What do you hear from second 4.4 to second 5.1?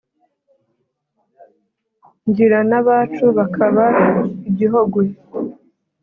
i gihogwe